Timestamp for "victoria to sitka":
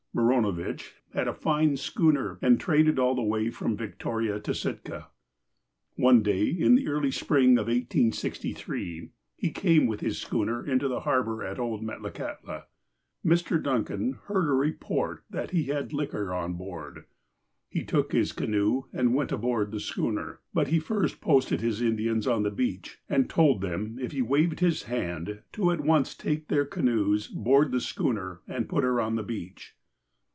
3.77-5.07